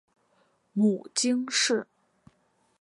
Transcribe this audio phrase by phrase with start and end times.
[0.73, 1.85] 母金氏。